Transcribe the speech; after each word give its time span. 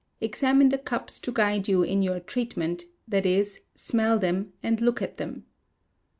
Examine 0.19 0.69
the 0.69 0.79
cups 0.79 1.19
to 1.19 1.31
guide 1.31 1.67
you 1.67 1.83
in 1.83 2.01
your 2.01 2.19
treatment; 2.19 2.85
that 3.07 3.23
is, 3.23 3.61
smell 3.75 4.17
them, 4.17 4.51
and 4.63 4.81
look 4.81 4.99
at 4.99 5.17
them. 5.17 5.45